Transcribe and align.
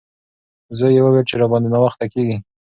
زوی 0.77 0.91
یې 0.95 1.01
وویل 1.03 1.27
چې 1.29 1.35
راباندې 1.41 1.69
ناوخته 1.73 2.05
کیږي. 2.13 2.37